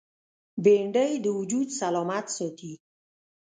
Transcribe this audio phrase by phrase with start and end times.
[0.63, 2.73] بېنډۍ د وجود سلامت ساتي